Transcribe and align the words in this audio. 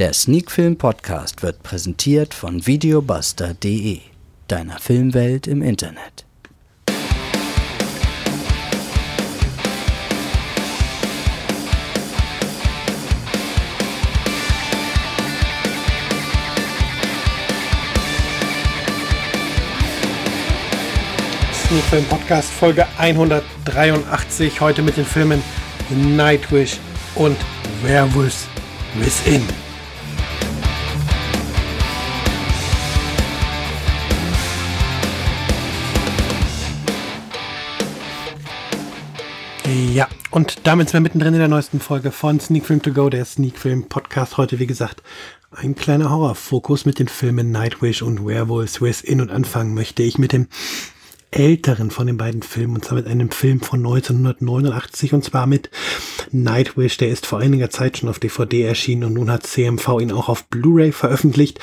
Der 0.00 0.14
Sneakfilm 0.14 0.78
Podcast 0.78 1.42
wird 1.42 1.62
präsentiert 1.62 2.32
von 2.32 2.66
videobuster.de, 2.66 4.00
deiner 4.48 4.78
Filmwelt 4.78 5.46
im 5.46 5.60
Internet. 5.60 6.24
Sneakfilm 21.52 22.04
Podcast 22.06 22.48
Folge 22.50 22.86
183. 22.96 24.62
Heute 24.62 24.80
mit 24.80 24.96
den 24.96 25.04
Filmen 25.04 25.42
Nightwish 25.90 26.78
und 27.16 27.36
Werewolves 27.82 28.46
Within. 28.94 29.42
Ja, 40.00 40.08
und 40.30 40.60
damit 40.66 40.88
sind 40.88 40.94
wir 40.94 41.00
mittendrin 41.02 41.34
in 41.34 41.40
der 41.40 41.48
neuesten 41.48 41.78
Folge 41.78 42.10
von 42.10 42.40
Sneak 42.40 42.64
Film 42.64 42.80
To 42.80 42.90
Go, 42.90 43.10
der 43.10 43.26
Sneak 43.26 43.58
Film 43.58 43.86
Podcast. 43.86 44.38
Heute, 44.38 44.58
wie 44.58 44.66
gesagt, 44.66 45.02
ein 45.50 45.74
kleiner 45.74 46.08
Horrorfokus 46.08 46.86
mit 46.86 46.98
den 46.98 47.08
Filmen 47.08 47.50
Nightwish 47.50 48.00
und 48.00 48.26
Werewolves 48.26 48.80
Within. 48.80 49.20
Und 49.20 49.30
anfangen 49.30 49.74
möchte 49.74 50.02
ich 50.02 50.16
mit 50.16 50.32
dem 50.32 50.48
älteren 51.30 51.90
von 51.90 52.06
den 52.06 52.16
beiden 52.16 52.40
Filmen, 52.40 52.76
und 52.76 52.84
zwar 52.86 52.96
mit 52.96 53.06
einem 53.06 53.30
Film 53.30 53.60
von 53.60 53.80
1989, 53.80 55.12
und 55.12 55.22
zwar 55.22 55.46
mit 55.46 55.68
Nightwish. 56.30 56.96
Der 56.96 57.10
ist 57.10 57.26
vor 57.26 57.40
einiger 57.40 57.68
Zeit 57.68 57.98
schon 57.98 58.08
auf 58.08 58.18
DVD 58.18 58.62
erschienen 58.62 59.04
und 59.04 59.12
nun 59.12 59.30
hat 59.30 59.46
CMV 59.46 60.00
ihn 60.00 60.12
auch 60.12 60.30
auf 60.30 60.46
Blu-ray 60.46 60.92
veröffentlicht. 60.92 61.60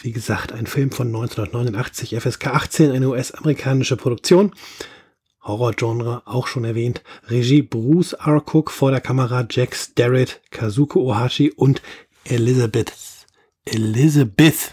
Wie 0.00 0.12
gesagt, 0.12 0.54
ein 0.54 0.66
Film 0.66 0.90
von 0.90 1.08
1989, 1.08 2.16
FSK 2.18 2.46
18, 2.46 2.92
eine 2.92 3.10
US-amerikanische 3.10 3.98
Produktion. 3.98 4.52
Horrorgenre 5.44 6.22
auch 6.24 6.46
schon 6.46 6.64
erwähnt. 6.64 7.02
Regie 7.28 7.62
Bruce 7.62 8.14
R. 8.14 8.42
Cook, 8.50 8.70
vor 8.70 8.90
der 8.90 9.00
Kamera 9.00 9.46
Jack 9.48 9.76
Starrett, 9.76 10.40
Kazuko 10.50 11.02
Ohashi 11.02 11.50
und 11.50 11.82
Elizabeth. 12.24 12.92
Elizabeth 13.66 14.72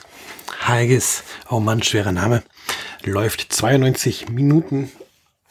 Haggis. 0.59 1.23
Oh 1.49 1.59
Mann, 1.59 1.83
schwerer 1.83 2.13
Name. 2.13 2.43
Läuft 3.03 3.51
92 3.51 4.29
Minuten 4.29 4.91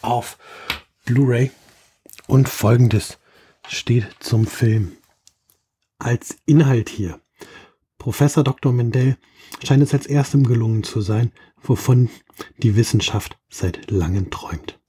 auf 0.00 0.38
Blu-ray. 1.04 1.50
Und 2.26 2.48
folgendes 2.48 3.18
steht 3.68 4.06
zum 4.20 4.46
Film. 4.46 4.96
Als 5.98 6.38
Inhalt 6.46 6.88
hier. 6.88 7.20
Professor 7.98 8.42
Dr. 8.42 8.72
Mendel 8.72 9.18
scheint 9.62 9.82
es 9.82 9.92
als 9.92 10.06
erstem 10.06 10.44
gelungen 10.44 10.82
zu 10.82 11.02
sein, 11.02 11.32
wovon 11.60 12.08
die 12.58 12.76
Wissenschaft 12.76 13.36
seit 13.50 13.90
langem 13.90 14.30
träumt 14.30 14.79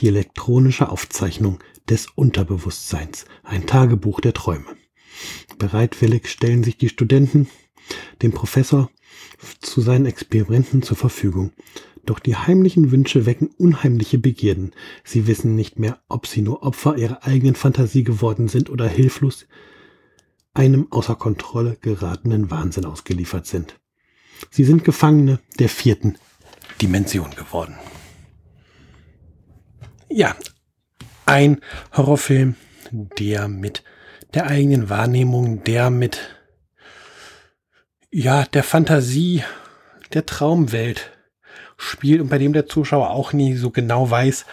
die 0.00 0.08
elektronische 0.08 0.88
Aufzeichnung 0.90 1.58
des 1.88 2.06
Unterbewusstseins, 2.14 3.24
ein 3.42 3.66
Tagebuch 3.66 4.20
der 4.20 4.34
Träume. 4.34 4.66
Bereitwillig 5.58 6.28
stellen 6.28 6.62
sich 6.62 6.76
die 6.76 6.88
Studenten 6.88 7.48
dem 8.22 8.32
Professor 8.32 8.90
zu 9.60 9.80
seinen 9.80 10.06
Experimenten 10.06 10.82
zur 10.82 10.96
Verfügung. 10.96 11.52
Doch 12.04 12.18
die 12.18 12.36
heimlichen 12.36 12.90
Wünsche 12.90 13.26
wecken 13.26 13.50
unheimliche 13.58 14.18
Begierden. 14.18 14.72
Sie 15.04 15.26
wissen 15.26 15.54
nicht 15.54 15.78
mehr, 15.78 16.00
ob 16.08 16.26
sie 16.26 16.42
nur 16.42 16.62
Opfer 16.62 16.96
ihrer 16.96 17.24
eigenen 17.24 17.54
Fantasie 17.54 18.04
geworden 18.04 18.48
sind 18.48 18.70
oder 18.70 18.88
hilflos 18.88 19.46
einem 20.54 20.90
außer 20.90 21.14
Kontrolle 21.14 21.76
geratenen 21.80 22.50
Wahnsinn 22.50 22.84
ausgeliefert 22.84 23.46
sind. 23.46 23.78
Sie 24.50 24.64
sind 24.64 24.84
Gefangene 24.84 25.40
der 25.58 25.68
vierten 25.68 26.16
Dimension 26.80 27.30
geworden. 27.30 27.74
Ja, 30.10 30.34
ein 31.26 31.60
Horrorfilm, 31.94 32.56
der 32.90 33.48
mit 33.48 33.84
der 34.34 34.46
eigenen 34.46 34.88
Wahrnehmung, 34.88 35.64
der 35.64 35.90
mit 35.90 36.18
ja, 38.10 38.44
der 38.46 38.62
Fantasie, 38.62 39.44
der 40.14 40.24
Traumwelt 40.24 41.10
spielt 41.76 42.22
und 42.22 42.30
bei 42.30 42.38
dem 42.38 42.54
der 42.54 42.66
Zuschauer 42.66 43.10
auch 43.10 43.34
nie 43.34 43.54
so 43.54 43.70
genau 43.70 44.10
weiß, 44.10 44.46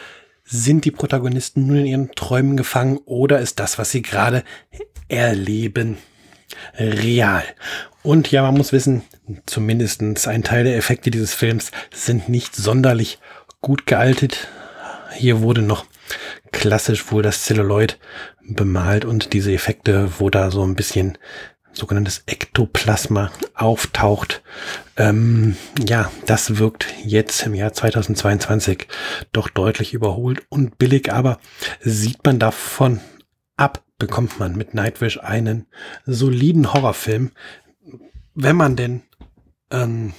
sind 0.43 0.83
die 0.83 0.91
Protagonisten 0.91 1.65
nur 1.65 1.77
in 1.77 1.85
ihren 1.85 2.11
Träumen 2.11 2.57
gefangen 2.57 2.99
oder 3.05 3.39
ist 3.39 3.59
das, 3.59 3.79
was 3.79 3.91
sie 3.91 4.01
gerade 4.01 4.43
erleben, 5.07 5.97
real. 6.77 7.43
Und 8.03 8.29
ja, 8.29 8.43
man 8.43 8.55
muss 8.55 8.73
wissen, 8.73 9.03
zumindestens 9.45 10.27
ein 10.27 10.43
Teil 10.43 10.65
der 10.65 10.75
Effekte 10.75 11.09
dieses 11.09 11.33
Films 11.33 11.71
sind 11.93 12.29
nicht 12.29 12.55
sonderlich 12.55 13.19
gut 13.61 13.87
gealtet. 13.87 14.49
Hier 15.15 15.41
wurde 15.41 15.61
noch 15.61 15.85
klassisch 16.51 17.11
wohl 17.11 17.23
das 17.23 17.43
Celluloid 17.43 17.99
bemalt 18.41 19.05
und 19.05 19.33
diese 19.33 19.53
Effekte, 19.53 20.11
wo 20.19 20.29
da 20.29 20.51
so 20.51 20.65
ein 20.65 20.75
bisschen 20.75 21.17
sogenanntes 21.73 22.23
Ektoplasma 22.25 23.31
auftaucht. 23.53 24.41
Ähm, 24.97 25.57
ja, 25.85 26.11
das 26.25 26.57
wirkt 26.57 26.87
jetzt 27.03 27.45
im 27.45 27.53
Jahr 27.53 27.73
2022 27.73 28.87
doch 29.33 29.49
deutlich 29.49 29.93
überholt 29.93 30.43
und 30.49 30.77
billig, 30.77 31.11
aber 31.11 31.39
sieht 31.81 32.23
man 32.25 32.39
davon 32.39 33.01
ab, 33.57 33.83
bekommt 33.97 34.39
man 34.39 34.55
mit 34.55 34.73
Nightwish 34.73 35.19
einen 35.19 35.67
soliden 36.05 36.73
Horrorfilm, 36.73 37.31
wenn 38.33 38.55
man 38.55 38.75
denn 38.75 39.03
ähm, 39.71 40.13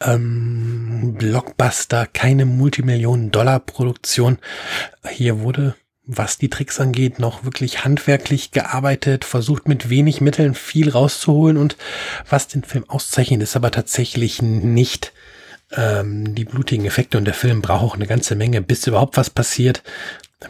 ähm, 0.00 1.14
Blockbuster, 1.18 2.06
keine 2.06 2.44
Multimillionen-Dollar-Produktion. 2.46 4.38
Hier 5.08 5.40
wurde, 5.40 5.74
was 6.04 6.38
die 6.38 6.50
Tricks 6.50 6.80
angeht, 6.80 7.18
noch 7.18 7.44
wirklich 7.44 7.84
handwerklich 7.84 8.50
gearbeitet, 8.50 9.24
versucht 9.24 9.68
mit 9.68 9.90
wenig 9.90 10.20
Mitteln 10.20 10.54
viel 10.54 10.90
rauszuholen 10.90 11.56
und 11.56 11.76
was 12.28 12.48
den 12.48 12.64
Film 12.64 12.88
auszeichnet, 12.88 13.42
ist 13.42 13.56
aber 13.56 13.70
tatsächlich 13.70 14.42
nicht 14.42 15.12
ähm, 15.72 16.34
die 16.34 16.44
blutigen 16.44 16.86
Effekte 16.86 17.18
und 17.18 17.24
der 17.24 17.34
Film 17.34 17.62
braucht 17.62 17.84
auch 17.84 17.94
eine 17.94 18.06
ganze 18.06 18.34
Menge, 18.34 18.60
bis 18.62 18.86
überhaupt 18.86 19.16
was 19.16 19.30
passiert 19.30 19.82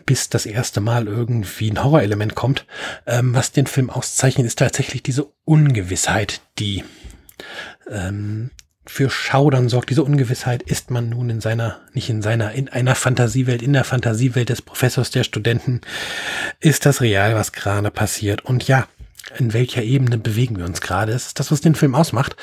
bis 0.06 0.28
das 0.28 0.46
erste 0.46 0.80
Mal 0.80 1.06
irgendwie 1.06 1.70
ein 1.70 1.82
Horrorelement 1.82 2.34
kommt. 2.34 2.66
Ähm, 3.06 3.34
was 3.34 3.52
den 3.52 3.66
Film 3.66 3.90
auszeichnet, 3.90 4.46
ist 4.46 4.58
tatsächlich 4.58 5.02
diese 5.02 5.26
Ungewissheit, 5.44 6.40
die 6.58 6.84
ähm, 7.90 8.50
für 8.90 9.08
Schaudern 9.08 9.68
sorgt, 9.68 9.90
diese 9.90 10.02
Ungewissheit, 10.02 10.64
ist 10.64 10.90
man 10.90 11.10
nun 11.10 11.30
in 11.30 11.40
seiner, 11.40 11.80
nicht 11.92 12.10
in 12.10 12.22
seiner, 12.22 12.52
in 12.52 12.68
einer 12.68 12.96
Fantasiewelt, 12.96 13.62
in 13.62 13.72
der 13.72 13.84
Fantasiewelt 13.84 14.48
des 14.48 14.62
Professors 14.62 15.12
der 15.12 15.22
Studenten, 15.22 15.80
ist 16.58 16.86
das 16.86 17.00
real, 17.00 17.36
was 17.36 17.52
gerade 17.52 17.92
passiert. 17.92 18.44
Und 18.44 18.66
ja, 18.66 18.88
in 19.38 19.52
welcher 19.52 19.84
Ebene 19.84 20.18
bewegen 20.18 20.58
wir 20.58 20.64
uns 20.64 20.80
gerade? 20.80 21.12
Das 21.12 21.28
ist 21.28 21.38
das, 21.38 21.52
was 21.52 21.60
den 21.60 21.76
Film 21.76 21.94
ausmacht. 21.94 22.34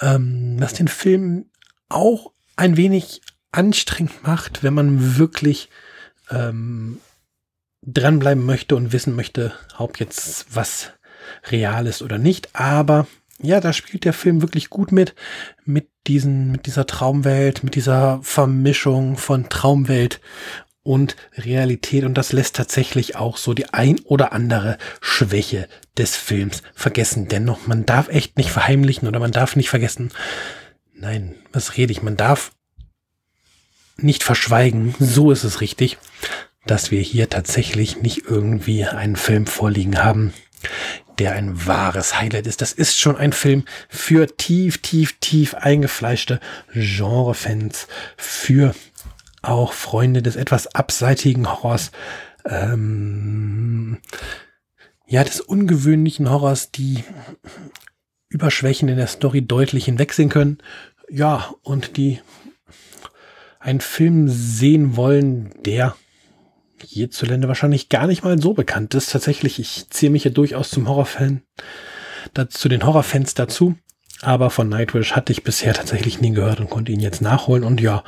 Ähm, 0.00 0.56
was 0.58 0.74
den 0.74 0.88
Film 0.88 1.46
auch 1.88 2.32
ein 2.56 2.76
wenig 2.76 3.22
anstrengend 3.52 4.24
macht, 4.24 4.64
wenn 4.64 4.74
man 4.74 5.16
wirklich 5.16 5.68
ähm, 6.30 6.98
dranbleiben 7.82 8.44
möchte 8.44 8.74
und 8.74 8.92
wissen 8.92 9.14
möchte, 9.14 9.52
ob 9.78 10.00
jetzt 10.00 10.46
was 10.52 10.90
real 11.48 11.86
ist 11.86 12.02
oder 12.02 12.18
nicht. 12.18 12.56
Aber 12.56 13.06
ja, 13.42 13.60
da 13.60 13.72
spielt 13.72 14.04
der 14.04 14.12
Film 14.12 14.40
wirklich 14.40 14.70
gut 14.70 14.92
mit, 14.92 15.14
mit 15.64 15.88
diesen, 16.06 16.50
mit 16.50 16.66
dieser 16.66 16.86
Traumwelt, 16.86 17.64
mit 17.64 17.74
dieser 17.74 18.20
Vermischung 18.22 19.16
von 19.16 19.48
Traumwelt 19.48 20.20
und 20.82 21.16
Realität 21.36 22.04
und 22.04 22.14
das 22.14 22.32
lässt 22.32 22.54
tatsächlich 22.56 23.16
auch 23.16 23.36
so 23.36 23.54
die 23.54 23.70
ein 23.70 23.98
oder 24.04 24.32
andere 24.32 24.78
Schwäche 25.00 25.68
des 25.98 26.16
Films 26.16 26.62
vergessen. 26.74 27.28
Dennoch, 27.28 27.66
man 27.66 27.84
darf 27.84 28.08
echt 28.08 28.38
nicht 28.38 28.50
verheimlichen 28.50 29.08
oder 29.08 29.18
man 29.18 29.32
darf 29.32 29.56
nicht 29.56 29.68
vergessen, 29.68 30.12
nein, 30.94 31.34
was 31.52 31.76
rede 31.76 31.92
ich, 31.92 32.02
man 32.02 32.16
darf 32.16 32.52
nicht 33.96 34.22
verschweigen, 34.22 34.94
so 35.00 35.30
ist 35.30 35.44
es 35.44 35.60
richtig, 35.60 35.98
dass 36.66 36.90
wir 36.90 37.00
hier 37.00 37.28
tatsächlich 37.28 38.02
nicht 38.02 38.24
irgendwie 38.26 38.84
einen 38.84 39.16
Film 39.16 39.46
vorliegen 39.46 40.04
haben, 40.04 40.32
der 41.18 41.32
ein 41.32 41.66
wahres 41.66 42.18
Highlight 42.18 42.46
ist. 42.46 42.60
Das 42.60 42.72
ist 42.72 42.98
schon 42.98 43.16
ein 43.16 43.32
Film 43.32 43.64
für 43.88 44.26
tief, 44.36 44.78
tief, 44.78 45.18
tief 45.20 45.54
eingefleischte 45.54 46.40
Genrefans, 46.72 47.86
für 48.16 48.74
auch 49.42 49.72
Freunde 49.72 50.22
des 50.22 50.36
etwas 50.36 50.66
abseitigen 50.74 51.48
Horrors, 51.48 51.92
ähm, 52.44 53.98
ja, 55.06 55.22
des 55.22 55.40
ungewöhnlichen 55.40 56.30
Horrors, 56.30 56.72
die 56.72 57.04
über 58.28 58.50
Schwächen 58.50 58.88
in 58.88 58.96
der 58.96 59.06
Story 59.06 59.42
deutlich 59.42 59.84
hinwegsehen 59.84 60.28
können. 60.28 60.58
Ja, 61.08 61.54
und 61.62 61.96
die 61.96 62.20
einen 63.60 63.80
Film 63.80 64.28
sehen 64.28 64.96
wollen, 64.96 65.50
der 65.64 65.96
hierzulande 66.86 67.48
wahrscheinlich 67.48 67.88
gar 67.88 68.06
nicht 68.06 68.24
mal 68.24 68.40
so 68.40 68.54
bekannt 68.54 68.94
ist. 68.94 69.10
Tatsächlich, 69.10 69.58
ich 69.58 69.88
ziehe 69.90 70.10
mich 70.10 70.24
ja 70.24 70.30
durchaus 70.30 70.70
zum 70.70 70.88
Horrorfan, 70.88 71.42
zu 72.48 72.68
den 72.68 72.84
Horrorfans 72.84 73.34
dazu. 73.34 73.76
Aber 74.22 74.50
von 74.50 74.68
Nightwish 74.68 75.12
hatte 75.12 75.32
ich 75.32 75.44
bisher 75.44 75.74
tatsächlich 75.74 76.20
nie 76.20 76.32
gehört 76.32 76.60
und 76.60 76.70
konnte 76.70 76.92
ihn 76.92 77.00
jetzt 77.00 77.20
nachholen. 77.20 77.64
Und 77.64 77.80
ja, 77.80 78.02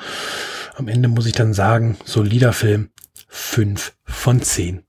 am 0.75 0.88
Ende 0.88 1.08
muss 1.08 1.26
ich 1.26 1.32
dann 1.32 1.52
sagen, 1.52 1.98
solider 2.04 2.52
Film, 2.52 2.90
fünf 3.28 3.94
von 4.04 4.40
zehn 4.40 4.84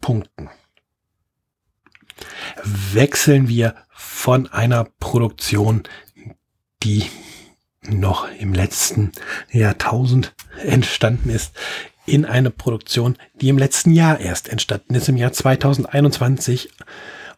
Punkten. 0.00 0.50
Wechseln 2.64 3.48
wir 3.48 3.74
von 3.90 4.46
einer 4.48 4.84
Produktion, 5.00 5.84
die 6.82 7.06
noch 7.88 8.28
im 8.38 8.52
letzten 8.52 9.12
Jahrtausend 9.50 10.34
entstanden 10.64 11.30
ist, 11.30 11.52
in 12.06 12.24
eine 12.24 12.50
Produktion, 12.50 13.16
die 13.40 13.48
im 13.48 13.58
letzten 13.58 13.92
Jahr 13.92 14.18
erst 14.18 14.48
entstanden 14.48 14.94
ist, 14.94 15.08
im 15.08 15.16
Jahr 15.16 15.32
2021. 15.32 16.70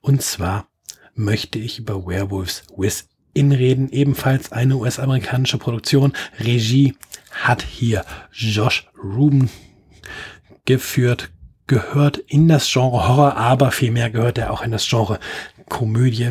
Und 0.00 0.22
zwar 0.22 0.66
möchte 1.14 1.58
ich 1.58 1.78
über 1.78 2.06
Werewolves 2.06 2.64
Within 2.76 3.52
reden, 3.52 3.88
ebenfalls 3.90 4.52
eine 4.52 4.76
US-amerikanische 4.76 5.58
Produktion. 5.58 6.12
Regie 6.40 6.96
hat 7.32 7.62
hier 7.62 8.04
Josh 8.32 8.88
Ruben 9.02 9.50
geführt, 10.64 11.30
gehört 11.66 12.18
in 12.18 12.48
das 12.48 12.70
Genre 12.70 13.08
Horror, 13.08 13.36
aber 13.36 13.70
vielmehr 13.70 14.10
gehört 14.10 14.38
er 14.38 14.52
auch 14.52 14.62
in 14.62 14.70
das 14.70 14.88
Genre 14.88 15.18
Komödie. 15.68 16.30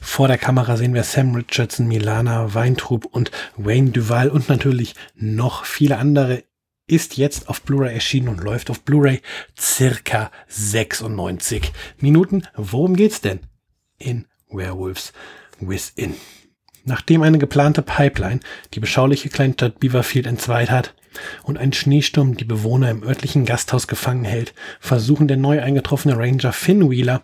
Vor 0.00 0.28
der 0.28 0.38
Kamera 0.38 0.76
sehen 0.76 0.94
wir 0.94 1.04
Sam 1.04 1.34
Richardson, 1.34 1.86
Milana 1.86 2.54
Weintrub 2.54 3.04
und 3.06 3.30
Wayne 3.56 3.90
Duval 3.90 4.28
und 4.28 4.48
natürlich 4.48 4.94
noch 5.14 5.64
viele 5.64 5.98
andere 5.98 6.44
ist 6.86 7.16
jetzt 7.16 7.48
auf 7.48 7.62
Blu-ray 7.62 7.94
erschienen 7.94 8.28
und 8.28 8.42
läuft 8.42 8.70
auf 8.70 8.82
Blu-ray 8.82 9.22
circa 9.58 10.30
96 10.48 11.72
Minuten. 11.98 12.46
Worum 12.56 12.94
geht's 12.96 13.20
denn 13.20 13.40
in 13.98 14.26
Werewolves 14.50 15.12
Within? 15.60 16.14
Nachdem 16.84 17.22
eine 17.22 17.38
geplante 17.38 17.80
Pipeline 17.80 18.40
die 18.74 18.80
beschauliche 18.80 19.30
Kleinstadt 19.30 19.80
Beaverfield 19.80 20.26
entzweit 20.26 20.70
hat 20.70 20.94
und 21.42 21.58
ein 21.58 21.72
Schneesturm 21.72 22.36
die 22.36 22.44
Bewohner 22.44 22.90
im 22.90 23.02
örtlichen 23.02 23.44
Gasthaus 23.44 23.86
gefangen 23.86 24.24
hält, 24.24 24.54
versuchen 24.80 25.28
der 25.28 25.36
neu 25.36 25.60
eingetroffene 25.60 26.16
Ranger 26.16 26.52
Finn 26.52 26.90
Wheeler 26.90 27.22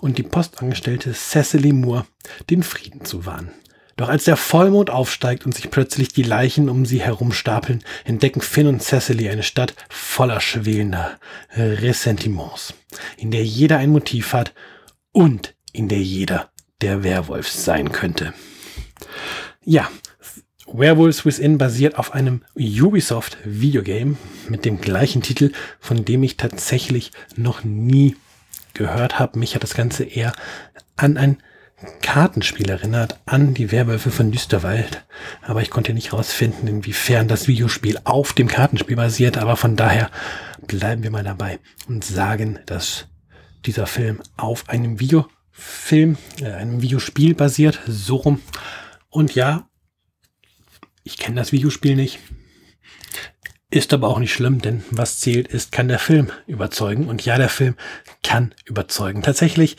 und 0.00 0.18
die 0.18 0.22
Postangestellte 0.22 1.12
Cecily 1.12 1.72
Moore 1.72 2.06
den 2.50 2.62
Frieden 2.62 3.04
zu 3.04 3.26
wahren. 3.26 3.50
Doch 3.96 4.08
als 4.08 4.24
der 4.24 4.36
Vollmond 4.36 4.88
aufsteigt 4.88 5.44
und 5.44 5.54
sich 5.54 5.70
plötzlich 5.70 6.08
die 6.08 6.22
Leichen 6.22 6.70
um 6.70 6.86
sie 6.86 7.02
herum 7.02 7.32
stapeln, 7.32 7.84
entdecken 8.04 8.40
Finn 8.40 8.66
und 8.66 8.82
Cecily 8.82 9.28
eine 9.28 9.42
Stadt 9.42 9.74
voller 9.90 10.40
schwelender 10.40 11.18
Ressentiments, 11.54 12.72
in 13.18 13.30
der 13.30 13.44
jeder 13.44 13.76
ein 13.76 13.90
Motiv 13.90 14.32
hat 14.32 14.54
und 15.12 15.54
in 15.72 15.88
der 15.88 16.00
jeder 16.00 16.50
der 16.80 17.02
Werwolf 17.02 17.50
sein 17.50 17.92
könnte. 17.92 18.32
Ja, 19.62 19.90
Werewolves 20.72 21.24
Within 21.24 21.58
basiert 21.58 21.98
auf 21.98 22.14
einem 22.14 22.42
Ubisoft 22.54 23.38
Videogame 23.44 24.16
mit 24.48 24.64
dem 24.64 24.80
gleichen 24.80 25.22
Titel, 25.22 25.52
von 25.78 26.04
dem 26.04 26.22
ich 26.22 26.36
tatsächlich 26.36 27.12
noch 27.36 27.64
nie 27.64 28.16
gehört 28.74 29.18
habe. 29.18 29.38
Mich 29.38 29.54
hat 29.54 29.62
das 29.62 29.74
Ganze 29.74 30.04
eher 30.04 30.32
an 30.96 31.16
ein 31.16 31.38
Kartenspiel 32.02 32.68
erinnert 32.68 33.18
an 33.24 33.54
die 33.54 33.72
Werwölfe 33.72 34.10
von 34.10 34.30
Düsterwald, 34.30 35.02
aber 35.42 35.62
ich 35.62 35.70
konnte 35.70 35.94
nicht 35.94 36.12
rausfinden, 36.12 36.68
inwiefern 36.68 37.26
das 37.26 37.48
Videospiel 37.48 37.98
auf 38.04 38.34
dem 38.34 38.48
Kartenspiel 38.48 38.96
basiert, 38.96 39.38
aber 39.38 39.56
von 39.56 39.76
daher 39.76 40.10
bleiben 40.66 41.02
wir 41.02 41.10
mal 41.10 41.24
dabei 41.24 41.58
und 41.88 42.04
sagen, 42.04 42.58
dass 42.66 43.06
dieser 43.64 43.86
Film 43.86 44.20
auf 44.36 44.68
einem 44.68 45.00
Videofilm, 45.00 46.18
äh, 46.40 46.52
einem 46.52 46.82
Videospiel 46.82 47.34
basiert, 47.34 47.80
so 47.86 48.16
rum. 48.16 48.42
Und 49.08 49.34
ja, 49.34 49.69
ich 51.02 51.16
kenne 51.16 51.36
das 51.36 51.52
Videospiel 51.52 51.96
nicht, 51.96 52.18
ist 53.70 53.92
aber 53.92 54.08
auch 54.08 54.18
nicht 54.18 54.32
schlimm, 54.32 54.60
denn 54.60 54.82
was 54.90 55.20
zählt 55.20 55.48
ist, 55.48 55.70
kann 55.70 55.88
der 55.88 56.00
Film 56.00 56.30
überzeugen. 56.46 57.08
Und 57.08 57.24
ja, 57.24 57.38
der 57.38 57.48
Film 57.48 57.76
kann 58.22 58.54
überzeugen. 58.64 59.22
Tatsächlich, 59.22 59.76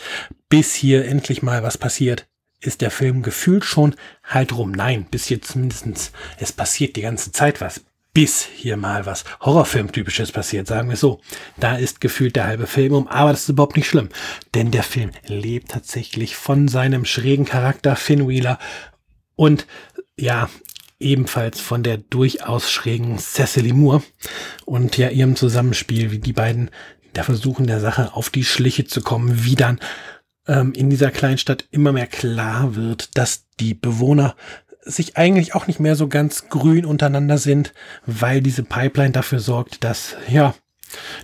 bis 0.49 0.73
hier 0.73 1.05
endlich 1.05 1.43
mal 1.43 1.61
was 1.61 1.77
passiert, 1.77 2.27
ist 2.61 2.81
der 2.81 2.91
Film 2.91 3.21
gefühlt 3.21 3.65
schon 3.65 3.95
halt 4.23 4.55
rum. 4.55 4.71
Nein, 4.71 5.07
bis 5.09 5.25
hier 5.25 5.41
zumindestens 5.41 6.11
es 6.37 6.53
passiert 6.53 6.95
die 6.95 7.01
ganze 7.01 7.31
Zeit 7.31 7.59
was. 7.59 7.81
Bis 8.13 8.43
hier 8.43 8.75
mal 8.75 9.05
was 9.05 9.23
Horrorfilm-typisches 9.39 10.31
passiert, 10.33 10.67
sagen 10.67 10.89
wir 10.89 10.97
so. 10.97 11.21
Da 11.57 11.77
ist 11.77 12.01
gefühlt 12.01 12.35
der 12.35 12.45
halbe 12.45 12.67
Film 12.67 12.93
um, 12.93 13.07
aber 13.07 13.31
das 13.31 13.43
ist 13.43 13.49
überhaupt 13.49 13.77
nicht 13.77 13.87
schlimm. 13.87 14.09
Denn 14.53 14.71
der 14.71 14.83
Film 14.83 15.11
lebt 15.25 15.71
tatsächlich 15.71 16.35
von 16.35 16.67
seinem 16.67 17.05
schrägen 17.05 17.45
Charakter 17.45 17.95
Finn 17.95 18.27
Wheeler 18.27 18.59
und 19.35 19.65
ja, 20.17 20.49
ebenfalls 21.01 21.59
von 21.59 21.83
der 21.83 21.97
durchaus 21.97 22.71
schrägen 22.71 23.17
Cecily 23.17 23.73
Moore 23.73 24.03
und 24.65 24.97
ja 24.97 25.09
ihrem 25.09 25.35
Zusammenspiel, 25.35 26.11
wie 26.11 26.19
die 26.19 26.33
beiden 26.33 26.69
da 27.13 27.23
versuchen 27.23 27.67
der 27.67 27.79
Sache 27.79 28.13
auf 28.13 28.29
die 28.29 28.45
Schliche 28.45 28.85
zu 28.85 29.01
kommen, 29.01 29.43
wie 29.43 29.55
dann 29.55 29.79
ähm, 30.47 30.73
in 30.73 30.89
dieser 30.89 31.11
Kleinstadt 31.11 31.65
immer 31.71 31.91
mehr 31.91 32.07
klar 32.07 32.75
wird, 32.75 33.17
dass 33.17 33.47
die 33.59 33.73
Bewohner 33.73 34.35
sich 34.83 35.17
eigentlich 35.17 35.53
auch 35.53 35.67
nicht 35.67 35.79
mehr 35.79 35.95
so 35.95 36.07
ganz 36.07 36.49
grün 36.49 36.85
untereinander 36.85 37.37
sind, 37.37 37.73
weil 38.05 38.41
diese 38.41 38.63
Pipeline 38.63 39.11
dafür 39.11 39.39
sorgt, 39.39 39.83
dass, 39.83 40.15
ja, 40.27 40.55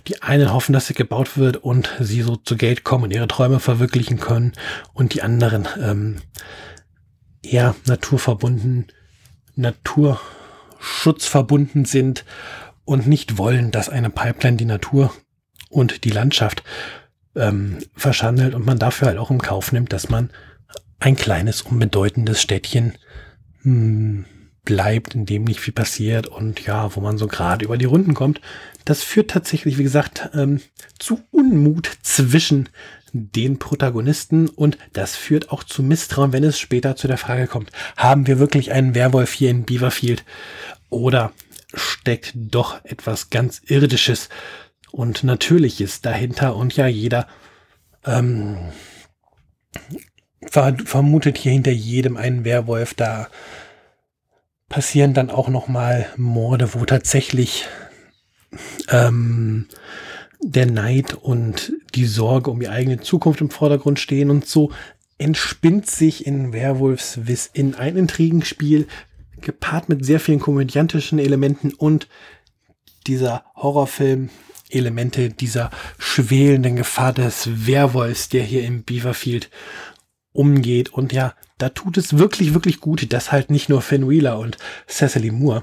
die 0.06 0.22
einen 0.22 0.52
hoffen, 0.52 0.72
dass 0.72 0.86
sie 0.86 0.94
gebaut 0.94 1.36
wird 1.36 1.58
und 1.58 1.90
sie 2.00 2.22
so 2.22 2.36
zu 2.36 2.56
Geld 2.56 2.84
kommen 2.84 3.04
und 3.04 3.10
ihre 3.10 3.28
Träume 3.28 3.60
verwirklichen 3.60 4.18
können 4.18 4.52
und 4.94 5.14
die 5.14 5.22
anderen 5.22 5.66
ähm, 5.80 6.16
eher 7.42 7.74
naturverbunden 7.86 8.86
naturschutzverbunden 9.58 11.84
sind 11.84 12.24
und 12.84 13.06
nicht 13.06 13.36
wollen, 13.36 13.70
dass 13.70 13.88
eine 13.88 14.10
Pipeline 14.10 14.56
die 14.56 14.64
Natur 14.64 15.12
und 15.68 16.04
die 16.04 16.10
Landschaft 16.10 16.62
ähm, 17.34 17.78
verschandelt 17.94 18.54
und 18.54 18.64
man 18.64 18.78
dafür 18.78 19.08
halt 19.08 19.18
auch 19.18 19.30
im 19.30 19.42
Kauf 19.42 19.72
nimmt, 19.72 19.92
dass 19.92 20.08
man 20.08 20.30
ein 21.00 21.16
kleines, 21.16 21.62
unbedeutendes 21.62 22.40
Städtchen 22.40 22.94
hm, 23.62 24.24
bleibt, 24.64 25.14
in 25.14 25.26
dem 25.26 25.44
nicht 25.44 25.60
viel 25.60 25.72
passiert 25.72 26.26
und 26.26 26.64
ja, 26.66 26.94
wo 26.94 27.00
man 27.00 27.16
so 27.16 27.26
gerade 27.26 27.64
über 27.64 27.78
die 27.78 27.86
Runden 27.86 28.14
kommt. 28.14 28.40
Das 28.84 29.02
führt 29.02 29.30
tatsächlich, 29.30 29.78
wie 29.78 29.82
gesagt, 29.82 30.30
ähm, 30.34 30.60
zu 30.98 31.20
Unmut 31.30 31.90
zwischen 32.02 32.68
den 33.12 33.58
Protagonisten 33.58 34.48
und 34.48 34.78
das 34.92 35.16
führt 35.16 35.50
auch 35.50 35.64
zu 35.64 35.82
Misstrauen, 35.82 36.32
wenn 36.32 36.44
es 36.44 36.58
später 36.58 36.96
zu 36.96 37.08
der 37.08 37.18
Frage 37.18 37.46
kommt, 37.46 37.70
haben 37.96 38.26
wir 38.26 38.38
wirklich 38.38 38.72
einen 38.72 38.94
Werwolf 38.94 39.32
hier 39.32 39.50
in 39.50 39.64
Beaverfield? 39.64 40.24
Oder 40.90 41.32
steckt 41.74 42.32
doch 42.34 42.84
etwas 42.84 43.30
ganz 43.30 43.60
Irdisches 43.66 44.28
und 44.90 45.24
Natürliches 45.24 46.00
dahinter? 46.00 46.56
Und 46.56 46.76
ja, 46.76 46.86
jeder 46.86 47.28
ähm, 48.04 48.58
vermutet 50.50 51.38
hier 51.38 51.52
hinter 51.52 51.72
jedem 51.72 52.16
einen 52.16 52.44
Werwolf, 52.44 52.94
da 52.94 53.28
passieren 54.68 55.14
dann 55.14 55.30
auch 55.30 55.48
noch 55.48 55.68
mal 55.68 56.06
Morde, 56.16 56.74
wo 56.74 56.84
tatsächlich 56.84 57.66
ähm, 58.88 59.66
der 60.40 60.66
Neid 60.66 61.14
und 61.14 61.72
die 61.94 62.06
Sorge 62.06 62.50
um 62.50 62.60
die 62.60 62.68
eigene 62.68 63.00
Zukunft 63.00 63.40
im 63.40 63.50
Vordergrund 63.50 63.98
stehen 63.98 64.30
und 64.30 64.46
so 64.46 64.70
entspinnt 65.18 65.90
sich 65.90 66.26
in 66.26 66.52
Werwolfs 66.52 67.26
Wiss 67.26 67.50
in 67.52 67.74
ein 67.74 67.96
Intrigenspiel, 67.96 68.86
gepaart 69.40 69.88
mit 69.88 70.04
sehr 70.04 70.20
vielen 70.20 70.40
komödiantischen 70.40 71.18
Elementen 71.18 71.72
und 71.74 72.08
dieser 73.06 73.44
Horrorfilm 73.56 74.30
Elemente 74.70 75.30
dieser 75.30 75.70
schwelenden 75.98 76.76
Gefahr 76.76 77.12
des 77.12 77.66
Werwolfs, 77.66 78.28
der 78.28 78.42
hier 78.42 78.64
im 78.64 78.82
Beaverfield 78.82 79.50
umgeht. 80.32 80.90
Und 80.90 81.12
ja, 81.12 81.34
da 81.56 81.70
tut 81.70 81.96
es 81.96 82.18
wirklich, 82.18 82.54
wirklich 82.54 82.80
gut, 82.80 83.12
dass 83.12 83.32
halt 83.32 83.50
nicht 83.50 83.68
nur 83.68 83.80
Finn 83.80 84.08
Wheeler 84.08 84.38
und 84.38 84.58
Cecily 84.86 85.30
Moore 85.30 85.62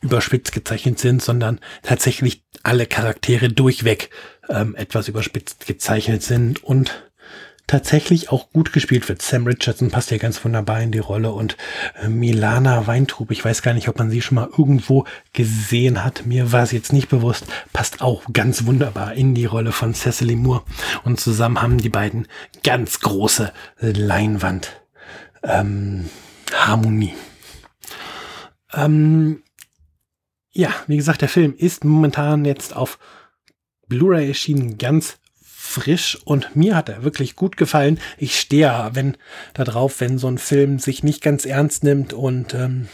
überspitzt 0.00 0.52
gezeichnet 0.52 0.98
sind, 0.98 1.22
sondern 1.22 1.60
tatsächlich 1.82 2.44
alle 2.62 2.86
Charaktere 2.86 3.48
durchweg 3.48 4.10
ähm, 4.48 4.74
etwas 4.76 5.08
überspitzt 5.08 5.66
gezeichnet 5.66 6.22
sind 6.22 6.62
und 6.62 7.06
tatsächlich 7.66 8.30
auch 8.30 8.50
gut 8.50 8.72
gespielt 8.72 9.08
wird. 9.08 9.22
Sam 9.22 9.46
Richardson 9.46 9.90
passt 9.90 10.10
ja 10.10 10.18
ganz 10.18 10.44
wunderbar 10.44 10.80
in 10.80 10.92
die 10.92 11.00
Rolle 11.00 11.32
und 11.32 11.56
äh, 12.00 12.08
Milana 12.08 12.86
Weintrub, 12.86 13.30
ich 13.30 13.44
weiß 13.44 13.62
gar 13.62 13.74
nicht, 13.74 13.88
ob 13.88 13.98
man 13.98 14.10
sie 14.10 14.22
schon 14.22 14.36
mal 14.36 14.48
irgendwo 14.56 15.04
gesehen 15.32 16.04
hat. 16.04 16.26
Mir 16.26 16.52
war 16.52 16.62
es 16.62 16.72
jetzt 16.72 16.92
nicht 16.92 17.08
bewusst, 17.08 17.44
passt 17.72 18.02
auch 18.02 18.22
ganz 18.32 18.66
wunderbar 18.66 19.14
in 19.14 19.34
die 19.34 19.46
Rolle 19.46 19.72
von 19.72 19.94
Cecily 19.94 20.36
Moore. 20.36 20.62
Und 21.04 21.18
zusammen 21.18 21.60
haben 21.60 21.78
die 21.78 21.88
beiden 21.88 22.28
ganz 22.62 23.00
große 23.00 23.52
Leinwand 23.80 24.80
ähm, 25.42 26.08
Harmonie. 26.54 27.14
Ähm, 28.74 29.42
ja, 30.56 30.74
wie 30.86 30.96
gesagt, 30.96 31.20
der 31.20 31.28
Film 31.28 31.54
ist 31.56 31.84
momentan 31.84 32.44
jetzt 32.44 32.74
auf 32.74 32.98
Blu-ray 33.88 34.26
erschienen, 34.26 34.78
ganz 34.78 35.18
frisch 35.42 36.18
und 36.24 36.56
mir 36.56 36.74
hat 36.74 36.88
er 36.88 37.04
wirklich 37.04 37.36
gut 37.36 37.56
gefallen. 37.56 38.00
Ich 38.16 38.38
stehe 38.38 38.62
ja, 38.62 38.94
wenn 38.94 39.16
da 39.52 39.64
drauf, 39.64 40.00
wenn 40.00 40.18
so 40.18 40.28
ein 40.28 40.38
Film 40.38 40.78
sich 40.78 41.02
nicht 41.02 41.22
ganz 41.22 41.44
ernst 41.44 41.84
nimmt 41.84 42.12
und 42.12 42.54
ähm, 42.54 42.88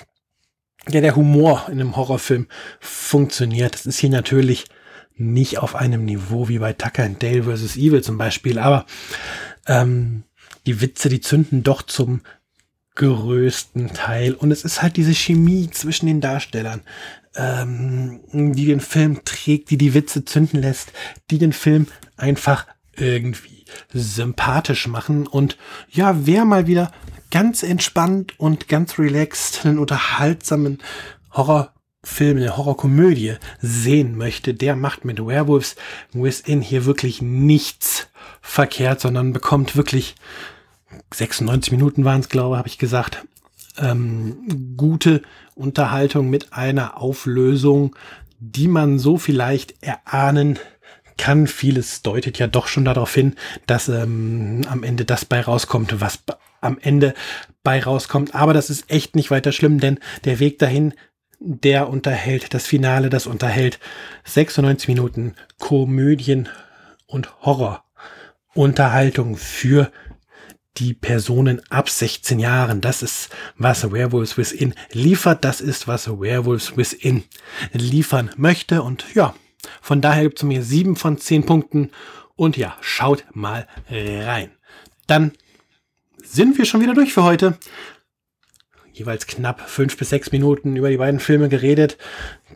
ja, 0.89 1.01
der 1.01 1.15
Humor 1.15 1.67
in 1.69 1.81
einem 1.81 1.97
Horrorfilm 1.97 2.49
funktioniert. 2.81 3.75
Das 3.75 3.87
ist 3.87 3.99
hier 3.99 4.11
natürlich 4.11 4.65
nicht 5.15 5.59
auf 5.59 5.77
einem 5.77 6.05
Niveau 6.05 6.49
wie 6.49 6.59
bei 6.59 6.73
Tucker 6.73 7.05
and 7.05 7.23
Dale 7.23 7.45
vs. 7.45 7.77
Evil 7.77 8.03
zum 8.03 8.19
Beispiel, 8.19 8.59
aber 8.59 8.87
ähm, 9.69 10.25
die 10.67 10.81
Witze, 10.81 11.09
die 11.09 11.21
zünden 11.21 11.63
doch 11.63 11.83
zum 11.83 12.23
größten 12.95 13.93
Teil. 13.95 14.35
Und 14.35 14.51
es 14.51 14.65
ist 14.65 14.83
halt 14.83 14.97
diese 14.97 15.15
Chemie 15.15 15.71
zwischen 15.71 16.07
den 16.07 16.21
Darstellern, 16.21 16.83
ähm, 17.35 18.21
die 18.33 18.67
den 18.67 18.81
Film 18.81 19.25
trägt, 19.25 19.71
die 19.71 19.79
die 19.79 19.95
Witze 19.95 20.25
zünden 20.25 20.61
lässt, 20.61 20.93
die 21.31 21.39
den 21.39 21.53
Film 21.53 21.87
einfach 22.17 22.67
irgendwie 22.97 23.65
sympathisch 23.93 24.87
machen. 24.87 25.27
Und 25.27 25.57
ja, 25.91 26.27
wer 26.27 26.45
mal 26.45 26.67
wieder 26.67 26.93
ganz 27.31 27.63
entspannt 27.63 28.39
und 28.39 28.69
ganz 28.69 28.99
relaxed 28.99 29.65
einen 29.65 29.79
unterhaltsamen 29.79 30.79
Horrorfilm, 31.33 32.37
eine 32.37 32.57
Horrorkomödie 32.57 33.37
sehen 33.61 34.17
möchte, 34.17 34.53
der 34.53 34.77
macht 34.77 35.05
mit 35.05 35.19
Werewolves 35.19 35.77
Within 36.13 36.61
hier 36.61 36.85
wirklich 36.85 37.23
nichts 37.23 38.09
verkehrt, 38.43 39.01
sondern 39.01 39.33
bekommt 39.33 39.77
wirklich 39.77 40.15
96 41.13 41.73
Minuten 41.73 42.05
waren 42.05 42.21
es, 42.21 42.29
glaube 42.29 42.55
ich, 42.55 42.59
habe 42.59 42.69
ich 42.69 42.79
gesagt. 42.79 43.25
Ähm, 43.79 44.77
gute 44.77 45.23
Unterhaltung 45.55 46.29
mit 46.29 46.53
einer 46.53 47.01
Auflösung, 47.01 47.97
die 48.39 48.69
man 48.69 48.99
so 48.99 49.17
vielleicht 49.17 49.83
erahnen 49.83 50.59
kann. 51.17 51.47
Vieles 51.47 52.03
deutet 52.03 52.39
ja 52.39 52.47
doch 52.47 52.67
schon 52.67 52.85
darauf 52.85 53.15
hin, 53.15 53.35
dass 53.67 53.89
ähm, 53.89 54.63
am 54.69 54.83
Ende 54.83 55.05
das 55.05 55.25
bei 55.25 55.41
rauskommt, 55.41 56.01
was 56.01 56.19
am 56.61 56.79
Ende 56.81 57.15
bei 57.63 57.83
rauskommt. 57.83 58.35
Aber 58.35 58.53
das 58.53 58.71
ist 58.71 58.91
echt 58.91 59.17
nicht 59.17 59.31
weiter 59.31 59.53
schlimm, 59.53 59.81
denn 59.81 59.99
der 60.25 60.39
Weg 60.39 60.59
dahin, 60.59 60.95
der 61.39 61.89
unterhält 61.89 62.55
das 62.55 62.67
Finale, 62.67 63.11
das 63.11 63.27
unterhält 63.27 63.79
96 64.25 64.89
Minuten 64.89 65.35
Komödien 65.59 66.49
und 67.07 67.43
Horror. 67.43 67.85
Unterhaltung 68.55 69.37
für 69.37 69.91
die 70.79 70.95
Personen 70.95 71.61
ab 71.71 71.89
16 71.89 72.39
Jahren. 72.39 72.81
Das 72.81 73.03
ist, 73.03 73.31
was 73.57 73.91
Werewolves 73.93 74.37
Within 74.39 74.75
liefert. 74.93 75.45
Das 75.45 75.61
ist, 75.61 75.87
was 75.87 76.09
Werewolves 76.09 76.77
Within 76.77 77.25
liefern 77.73 78.31
möchte. 78.37 78.83
Und 78.83 79.05
ja, 79.15 79.35
von 79.81 80.01
daher 80.01 80.23
gibt 80.25 80.39
es 80.39 80.45
mir 80.45 80.63
sieben 80.63 80.97
von 80.97 81.19
zehn 81.19 81.45
Punkten. 81.45 81.91
Und 82.37 82.57
ja, 82.57 82.77
schaut 82.81 83.25
mal 83.33 83.67
rein. 83.91 84.51
Dann 85.07 85.33
sind 86.23 86.57
wir 86.57 86.65
schon 86.65 86.81
wieder 86.81 86.95
durch 86.95 87.13
für 87.13 87.25
heute. 87.25 87.59
Jeweils 88.93 89.27
knapp 89.27 89.69
fünf 89.69 89.97
bis 89.97 90.11
sechs 90.11 90.33
Minuten 90.33 90.77
über 90.77 90.91
die 90.91 90.99
beiden 90.99 91.21
Filme 91.21 91.49
geredet. 91.49 91.99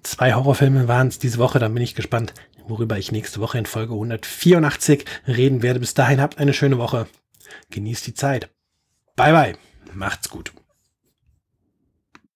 Zwei 0.03 0.35
Horrorfilme 0.35 0.87
waren 0.87 1.09
es 1.09 1.19
diese 1.19 1.39
Woche. 1.39 1.59
Dann 1.59 1.75
bin 1.75 1.83
ich 1.83 1.95
gespannt, 1.95 2.35
worüber 2.69 2.99
ich 2.99 3.13
nächste 3.13 3.41
Woche 3.41 3.59
in 3.59 3.67
Folge 3.67 3.95
184 3.95 5.05
reden 5.27 5.63
werde. 5.63 5.81
Bis 5.81 5.95
dahin 5.95 6.21
habt 6.21 6.39
eine 6.39 6.53
schöne 6.53 6.79
Woche. 6.79 7.07
Genießt 7.71 8.07
die 8.07 8.15
Zeit. 8.15 8.51
Bye 9.17 9.33
bye. 9.33 9.59
Macht's 9.93 10.29
gut. 10.29 10.53